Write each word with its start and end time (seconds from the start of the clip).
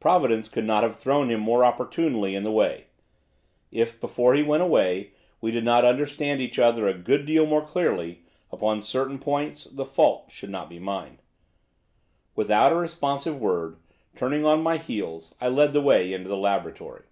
Providence 0.00 0.48
could 0.48 0.64
not 0.64 0.82
have 0.84 0.96
thrown 0.96 1.28
him 1.28 1.40
more 1.40 1.66
opportunely 1.66 2.34
in 2.34 2.44
the 2.44 2.50
way. 2.50 2.86
If, 3.70 4.00
before 4.00 4.32
he 4.34 4.42
went 4.42 4.62
away, 4.62 5.10
we 5.42 5.50
did 5.50 5.64
not 5.66 5.84
understand 5.84 6.40
each 6.40 6.58
other 6.58 6.88
a 6.88 6.94
good 6.94 7.26
deal 7.26 7.44
more 7.44 7.60
clearly, 7.60 8.22
upon 8.50 8.80
certain 8.80 9.18
points, 9.18 9.64
the 9.64 9.84
fault 9.84 10.30
should 10.30 10.48
not 10.48 10.70
be 10.70 10.78
mine. 10.78 11.20
Without 12.34 12.72
a 12.72 12.76
responsive 12.76 13.38
word, 13.38 13.76
turning 14.16 14.46
on 14.46 14.62
my 14.62 14.78
heels, 14.78 15.34
I 15.42 15.48
led 15.50 15.74
the 15.74 15.82
way 15.82 16.10
into 16.14 16.30
the 16.30 16.38
laboratory. 16.38 17.04